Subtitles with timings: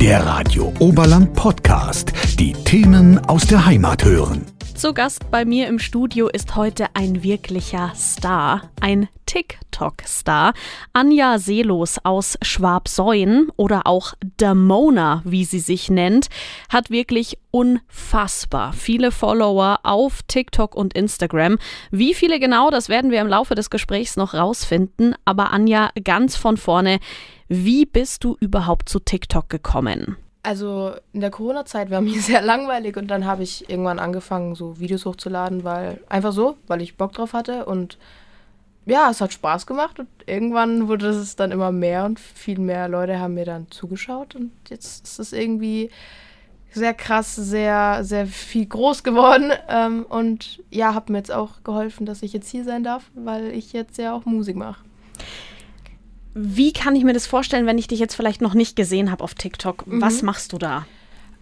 [0.00, 2.12] Der Radio Oberland Podcast.
[2.38, 4.44] Die Themen aus der Heimat hören.
[4.76, 10.52] Zu Gast bei mir im Studio ist heute ein wirklicher Star, ein TikTok-Star.
[10.92, 16.26] Anja Seelos aus Schwabsäuen oder auch Damona, wie sie sich nennt,
[16.68, 21.56] hat wirklich unfassbar viele Follower auf TikTok und Instagram.
[21.90, 25.14] Wie viele genau, das werden wir im Laufe des Gesprächs noch rausfinden.
[25.24, 26.98] Aber Anja, ganz von vorne,
[27.48, 30.18] wie bist du überhaupt zu TikTok gekommen?
[30.46, 34.78] Also in der Corona-Zeit war mir sehr langweilig und dann habe ich irgendwann angefangen, so
[34.78, 37.98] Videos hochzuladen, weil einfach so, weil ich Bock drauf hatte und
[38.84, 42.86] ja, es hat Spaß gemacht und irgendwann wurde es dann immer mehr und viel mehr
[42.86, 45.90] Leute haben mir dann zugeschaut und jetzt ist es irgendwie
[46.70, 52.06] sehr krass, sehr, sehr viel groß geworden ähm, und ja, hat mir jetzt auch geholfen,
[52.06, 54.84] dass ich jetzt hier sein darf, weil ich jetzt ja auch Musik mache.
[56.38, 59.24] Wie kann ich mir das vorstellen, wenn ich dich jetzt vielleicht noch nicht gesehen habe
[59.24, 59.86] auf TikTok?
[59.86, 60.02] Mhm.
[60.02, 60.86] Was machst du da?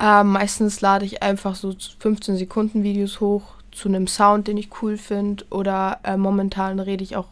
[0.00, 4.82] Äh, meistens lade ich einfach so 15 Sekunden Videos hoch zu einem Sound, den ich
[4.82, 5.44] cool finde.
[5.50, 7.28] Oder äh, momentan rede ich auch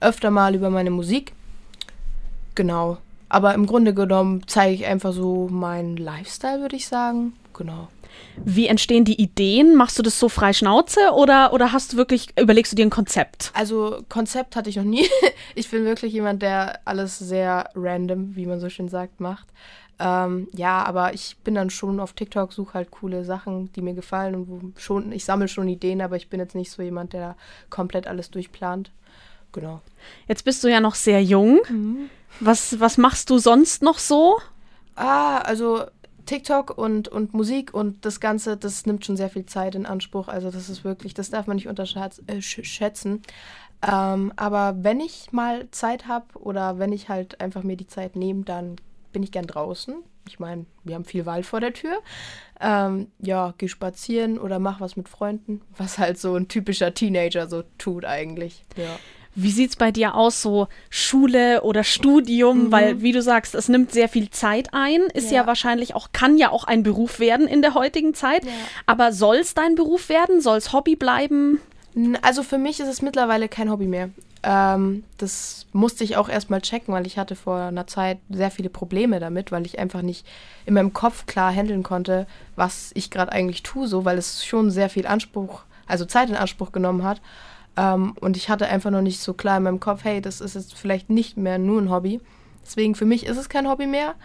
[0.00, 1.32] öfter mal über meine Musik.
[2.54, 2.98] Genau.
[3.30, 7.32] Aber im Grunde genommen zeige ich einfach so meinen Lifestyle, würde ich sagen.
[7.54, 7.88] Genau.
[8.44, 9.74] Wie entstehen die Ideen?
[9.74, 12.90] Machst du das so frei Schnauze oder, oder hast du wirklich, überlegst du dir ein
[12.90, 13.50] Konzept?
[13.54, 15.06] Also Konzept hatte ich noch nie.
[15.54, 19.46] Ich bin wirklich jemand, der alles sehr random, wie man so schön sagt, macht.
[19.98, 23.94] Ähm, ja, aber ich bin dann schon auf TikTok, suche halt coole Sachen, die mir
[23.94, 27.12] gefallen und wo schon, ich sammle schon Ideen, aber ich bin jetzt nicht so jemand,
[27.12, 27.36] der
[27.70, 28.92] komplett alles durchplant.
[29.52, 29.80] Genau.
[30.28, 31.60] Jetzt bist du ja noch sehr jung.
[31.68, 32.10] Mhm.
[32.40, 34.38] Was, was machst du sonst noch so?
[34.94, 35.84] Ah, also
[36.28, 40.28] TikTok und, und Musik und das Ganze, das nimmt schon sehr viel Zeit in Anspruch.
[40.28, 43.22] Also das ist wirklich, das darf man nicht unterschätzen.
[43.80, 47.86] Äh, ähm, aber wenn ich mal Zeit habe oder wenn ich halt einfach mir die
[47.86, 48.76] Zeit nehme, dann
[49.10, 49.94] bin ich gern draußen.
[50.28, 51.98] Ich meine, wir haben viel Wald vor der Tür.
[52.60, 57.48] Ähm, ja, geh spazieren oder mach was mit Freunden, was halt so ein typischer Teenager
[57.48, 58.66] so tut eigentlich.
[58.76, 58.98] Ja.
[59.40, 62.64] Wie sieht es bei dir aus, so Schule oder Studium?
[62.64, 62.72] Mhm.
[62.72, 65.42] Weil, wie du sagst, es nimmt sehr viel Zeit ein, ist ja.
[65.42, 68.44] ja wahrscheinlich auch, kann ja auch ein Beruf werden in der heutigen Zeit.
[68.44, 68.50] Ja.
[68.86, 70.40] Aber soll es dein Beruf werden?
[70.40, 71.60] Soll es Hobby bleiben?
[72.22, 74.10] Also für mich ist es mittlerweile kein Hobby mehr.
[74.42, 78.70] Ähm, das musste ich auch erstmal checken, weil ich hatte vor einer Zeit sehr viele
[78.70, 80.26] Probleme damit, weil ich einfach nicht
[80.66, 82.26] in meinem Kopf klar handeln konnte,
[82.56, 86.36] was ich gerade eigentlich tue, so, weil es schon sehr viel Anspruch, also Zeit in
[86.36, 87.20] Anspruch genommen hat.
[87.78, 90.56] Ähm, und ich hatte einfach noch nicht so klar in meinem Kopf, hey, das ist
[90.56, 92.20] jetzt vielleicht nicht mehr nur ein Hobby.
[92.64, 94.16] Deswegen für mich ist es kein Hobby mehr.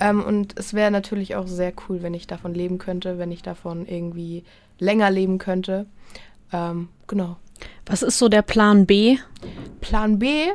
[0.00, 3.42] Ähm, und es wäre natürlich auch sehr cool, wenn ich davon leben könnte, wenn ich
[3.42, 4.42] davon irgendwie
[4.78, 5.86] länger leben könnte.
[6.50, 7.36] Ähm, genau.
[7.86, 9.18] Was ist so der Plan B?
[9.82, 10.46] Plan B,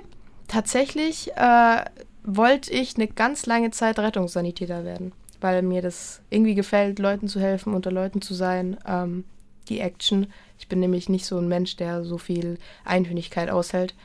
[0.47, 1.85] tatsächlich äh,
[2.23, 7.39] wollte ich eine ganz lange Zeit Rettungssanitäter werden, weil mir das irgendwie gefällt, Leuten zu
[7.39, 8.77] helfen, unter Leuten zu sein.
[8.87, 9.23] Ähm,
[9.69, 10.27] die Action.
[10.57, 13.95] Ich bin nämlich nicht so ein Mensch, der so viel Einhörnigkeit aushält.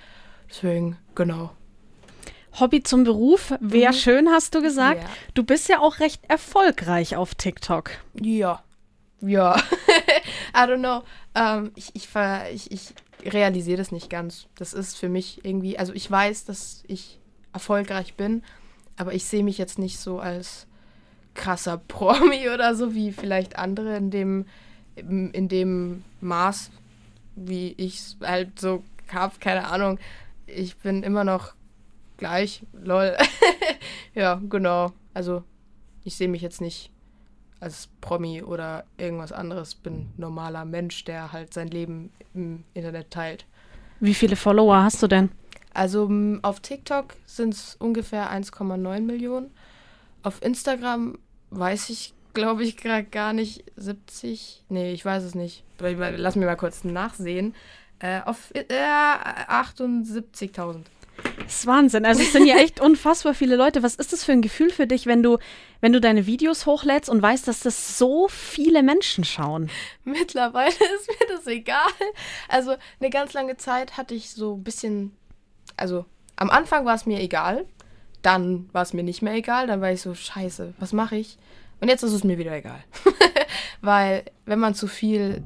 [0.49, 1.51] Deswegen, genau.
[2.61, 3.97] Hobby zum Beruf, wäre mhm.
[3.97, 5.03] schön, hast du gesagt.
[5.03, 5.09] Ja.
[5.35, 7.91] Du bist ja auch recht erfolgreich auf TikTok.
[8.21, 8.63] Ja.
[9.21, 9.57] Ja.
[10.55, 11.03] I don't know.
[11.35, 12.09] Ähm, ich, ich,
[12.53, 14.47] ich, ich realisiere das nicht ganz.
[14.55, 17.19] Das ist für mich irgendwie, also ich weiß, dass ich
[17.53, 18.43] erfolgreich bin,
[18.97, 20.67] aber ich sehe mich jetzt nicht so als
[21.35, 24.47] krasser Promi oder so wie vielleicht andere in dem
[24.97, 26.71] in dem Maß,
[27.37, 28.83] wie ich es halt so
[29.13, 29.99] habe, keine Ahnung.
[30.47, 31.55] Ich bin immer noch
[32.17, 33.17] gleich, lol.
[34.15, 34.93] ja, genau.
[35.13, 35.43] Also
[36.05, 36.91] ich sehe mich jetzt nicht
[37.61, 39.75] als Promi oder irgendwas anderes.
[39.75, 43.47] Bin normaler Mensch, der halt sein Leben im Internet teilt.
[44.01, 45.31] Wie viele Follower hast du denn?
[45.73, 46.11] Also
[46.43, 49.51] auf TikTok sind es ungefähr 1,9 Millionen.
[50.23, 51.19] Auf Instagram
[51.51, 54.65] weiß ich glaube ich, gerade gar nicht 70.
[54.69, 55.65] Nee, ich weiß es nicht.
[55.79, 57.55] Lass mir mal kurz nachsehen.
[58.01, 60.85] Äh, auf äh, 78.000.
[61.45, 62.05] Das ist Wahnsinn.
[62.05, 63.83] Also es sind ja echt unfassbar viele Leute.
[63.83, 65.39] Was ist das für ein Gefühl für dich, wenn du,
[65.81, 69.71] wenn du deine Videos hochlädst und weißt, dass das so viele Menschen schauen?
[70.05, 71.79] Mittlerweile ist mir das egal.
[72.49, 75.17] Also eine ganz lange Zeit hatte ich so ein bisschen,
[75.77, 76.05] also
[76.37, 77.67] am Anfang war es mir egal,
[78.23, 81.39] dann war es mir nicht mehr egal, dann war ich so, scheiße, was mache ich?
[81.81, 82.83] Und jetzt ist es mir wieder egal.
[83.81, 85.43] Weil, wenn man zu viel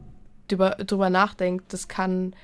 [0.48, 2.34] drüber, drüber nachdenkt, das kann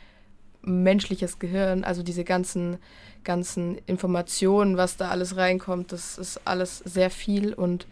[0.62, 2.78] menschliches Gehirn, also diese ganzen,
[3.22, 7.86] ganzen Informationen, was da alles reinkommt, das ist alles sehr viel und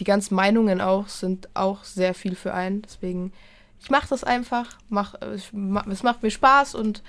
[0.00, 2.82] die ganzen Meinungen auch sind auch sehr viel für einen.
[2.82, 3.32] Deswegen,
[3.80, 7.02] ich mache das einfach, mach, es macht mir Spaß und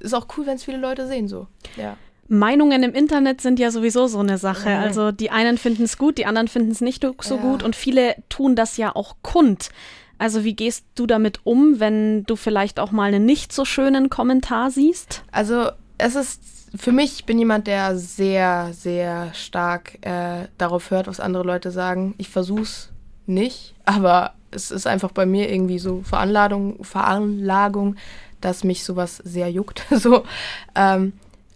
[0.00, 1.46] ist auch cool, wenn es viele Leute sehen so.
[1.76, 1.96] Ja.
[2.28, 4.70] Meinungen im Internet sind ja sowieso so eine Sache.
[4.70, 4.76] Mhm.
[4.76, 7.40] Also die einen finden es gut, die anderen finden es nicht so Ja.
[7.40, 9.70] gut und viele tun das ja auch kund.
[10.18, 14.10] Also wie gehst du damit um, wenn du vielleicht auch mal einen nicht so schönen
[14.10, 15.22] Kommentar siehst?
[15.32, 16.40] Also es ist
[16.76, 21.70] für mich, ich bin jemand, der sehr, sehr stark äh, darauf hört, was andere Leute
[21.70, 22.14] sagen.
[22.18, 22.90] Ich versuch's
[23.26, 27.96] nicht, aber es ist einfach bei mir irgendwie so Veranlagung, Veranlagung,
[28.40, 29.82] dass mich sowas sehr juckt.
[29.90, 30.24] so,
[30.74, 31.12] ähm,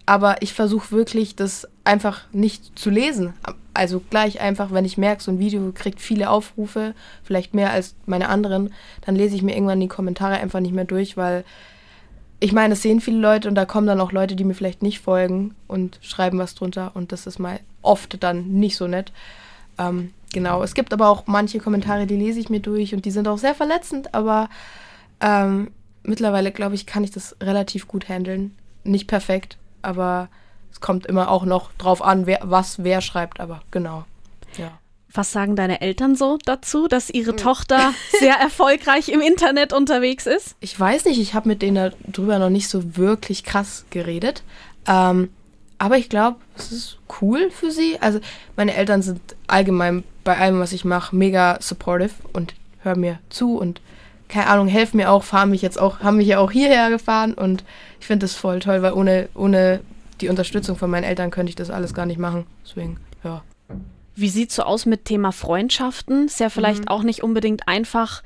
[0.09, 3.35] aber ich versuche wirklich, das einfach nicht zu lesen.
[3.75, 7.95] Also gleich einfach, wenn ich merke, so ein Video kriegt viele Aufrufe, vielleicht mehr als
[8.07, 8.73] meine anderen,
[9.03, 11.45] dann lese ich mir irgendwann die Kommentare einfach nicht mehr durch, weil
[12.41, 14.81] ich meine, es sehen viele Leute und da kommen dann auch Leute, die mir vielleicht
[14.81, 19.13] nicht folgen und schreiben was drunter und das ist mal oft dann nicht so nett.
[19.77, 23.11] Ähm, genau, es gibt aber auch manche Kommentare, die lese ich mir durch und die
[23.11, 24.49] sind auch sehr verletzend, aber
[25.21, 25.71] ähm,
[26.03, 28.57] mittlerweile, glaube ich, kann ich das relativ gut handeln.
[28.85, 30.29] Nicht perfekt, aber
[30.71, 34.05] es kommt immer auch noch drauf an, wer, was wer schreibt, aber genau.
[34.59, 34.79] Ja.
[35.11, 40.55] Was sagen deine Eltern so dazu, dass ihre Tochter sehr erfolgreich im Internet unterwegs ist?
[40.61, 44.43] Ich weiß nicht, ich habe mit denen darüber noch nicht so wirklich krass geredet.
[44.87, 45.31] Ähm,
[45.79, 47.99] aber ich glaube, es ist cool für sie.
[48.01, 48.21] Also
[48.57, 53.57] meine Eltern sind allgemein bei allem, was ich mache, mega supportive und hören mir zu
[53.57, 53.81] und
[54.29, 57.35] keine Ahnung, helfen mir auch, fahren mich jetzt auch, haben mich ja auch hierher gefahren
[57.35, 57.65] und
[58.01, 59.81] ich finde das voll toll, weil ohne, ohne
[60.21, 62.45] die Unterstützung von meinen Eltern könnte ich das alles gar nicht machen.
[62.65, 63.43] Deswegen, ja.
[64.15, 66.27] Wie sieht's so aus mit Thema Freundschaften?
[66.27, 66.89] Ist ja vielleicht Mhm.
[66.89, 68.23] auch nicht unbedingt einfach,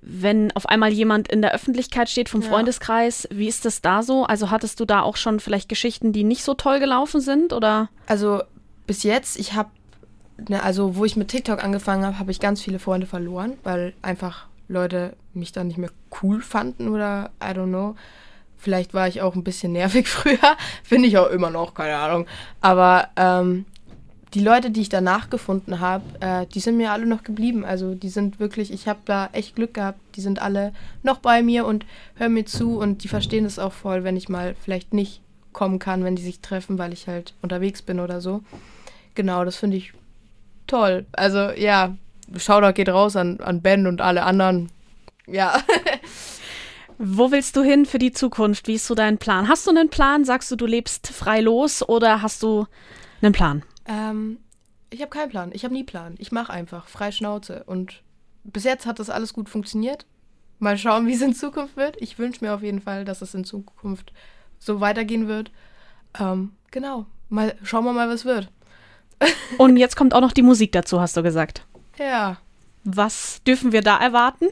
[0.00, 2.48] wenn auf einmal jemand in der Öffentlichkeit steht vom Ja.
[2.48, 3.26] Freundeskreis.
[3.32, 4.24] Wie ist das da so?
[4.24, 7.88] Also hattest du da auch schon vielleicht Geschichten, die nicht so toll gelaufen sind oder?
[8.06, 8.42] Also
[8.86, 9.70] bis jetzt, ich habe,
[10.48, 13.94] ne, also wo ich mit TikTok angefangen habe, habe ich ganz viele Freunde verloren, weil
[14.02, 15.90] einfach Leute mich dann nicht mehr
[16.22, 17.96] cool fanden oder I don't know.
[18.58, 22.26] Vielleicht war ich auch ein bisschen nervig früher, finde ich auch immer noch, keine Ahnung.
[22.60, 23.64] Aber ähm,
[24.34, 27.64] die Leute, die ich danach gefunden habe, äh, die sind mir alle noch geblieben.
[27.64, 30.00] Also die sind wirklich, ich habe da echt Glück gehabt.
[30.16, 30.72] Die sind alle
[31.02, 31.86] noch bei mir und
[32.16, 35.20] hören mir zu und die verstehen das auch voll, wenn ich mal vielleicht nicht
[35.52, 38.42] kommen kann, wenn die sich treffen, weil ich halt unterwegs bin oder so.
[39.14, 39.92] Genau, das finde ich
[40.66, 41.06] toll.
[41.12, 41.94] Also ja,
[42.36, 44.70] Shoutout geht raus an, an Ben und alle anderen.
[45.26, 45.60] Ja.
[46.98, 48.68] Wo willst du hin für die Zukunft?
[48.68, 49.48] Wie ist so dein Plan?
[49.48, 50.24] Hast du einen Plan?
[50.24, 52.66] Sagst du, du lebst frei los oder hast du
[53.20, 53.62] einen Plan?
[53.86, 54.38] Ähm,
[54.90, 55.50] ich habe keinen Plan.
[55.52, 56.14] Ich habe nie Plan.
[56.18, 57.64] Ich mache einfach frei Schnauze.
[57.64, 58.02] Und
[58.44, 60.06] bis jetzt hat das alles gut funktioniert.
[60.60, 62.00] Mal schauen, wie es in Zukunft wird.
[62.00, 64.12] Ich wünsche mir auf jeden Fall, dass es in Zukunft
[64.58, 65.50] so weitergehen wird.
[66.18, 67.06] Ähm, genau.
[67.28, 68.50] Mal schauen wir mal, was wird.
[69.58, 71.66] Und jetzt kommt auch noch die Musik dazu, hast du gesagt.
[71.98, 72.38] Ja.
[72.84, 74.46] Was dürfen wir da erwarten?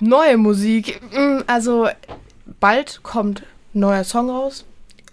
[0.00, 1.00] Neue Musik.
[1.12, 1.88] Mm, Also
[2.60, 3.42] bald kommt
[3.74, 4.64] ein neuer Song raus.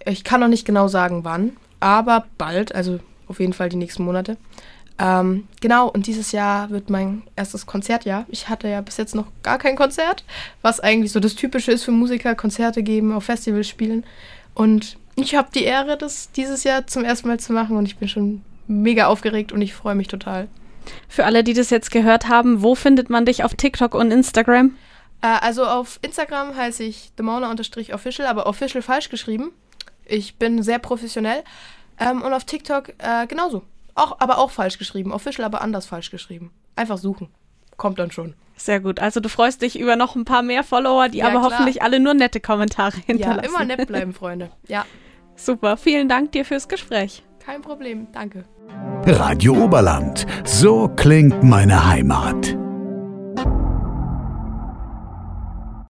[0.04, 4.04] Ich kann noch nicht genau sagen, wann, aber bald, also auf jeden Fall die nächsten
[4.04, 4.36] Monate.
[4.98, 8.24] Ähm, genau, und dieses Jahr wird mein erstes Konzertjahr.
[8.28, 10.24] Ich hatte ja bis jetzt noch gar kein Konzert,
[10.62, 14.04] was eigentlich so das Typische ist für Musiker, Konzerte geben, auf Festivals spielen.
[14.54, 17.96] Und ich habe die Ehre, das dieses Jahr zum ersten Mal zu machen und ich
[17.98, 20.48] bin schon mega aufgeregt und ich freue mich total.
[21.08, 24.76] Für alle, die das jetzt gehört haben, wo findet man dich auf TikTok und Instagram?
[25.22, 29.52] Äh, also auf Instagram heiße ich themauna-official, aber official falsch geschrieben.
[30.04, 31.42] Ich bin sehr professionell.
[31.98, 33.62] Ähm, und auf TikTok äh, genauso.
[33.94, 35.12] Auch, aber auch falsch geschrieben.
[35.12, 36.50] Official, aber anders falsch geschrieben.
[36.76, 37.28] Einfach suchen.
[37.78, 38.34] Kommt dann schon.
[38.56, 39.00] Sehr gut.
[39.00, 41.52] Also du freust dich über noch ein paar mehr Follower, die Ja, aber klar.
[41.52, 43.48] hoffentlich alle nur nette Kommentare Ja, hinterlassen.
[43.48, 44.50] immer nett bleiben, Freunde.
[44.68, 44.84] Ja,
[45.38, 45.76] Super.
[45.76, 47.22] Vielen Dank dir fürs Gespräch.
[47.46, 48.08] Kein Problem.
[48.12, 48.44] Danke.
[49.06, 50.26] Radio Oberland.
[50.44, 52.56] So klingt meine Heimat.